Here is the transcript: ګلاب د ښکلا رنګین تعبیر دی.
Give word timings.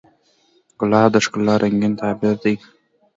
ګلاب 0.79 1.09
د 1.13 1.15
ښکلا 1.25 1.55
رنګین 1.61 1.93
تعبیر 2.01 2.35
دی. 2.43 2.55